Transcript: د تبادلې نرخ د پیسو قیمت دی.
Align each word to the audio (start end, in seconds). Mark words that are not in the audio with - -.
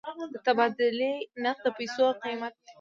د 0.33 0.35
تبادلې 0.45 1.13
نرخ 1.43 1.57
د 1.65 1.67
پیسو 1.77 2.05
قیمت 2.23 2.53
دی. 2.63 2.69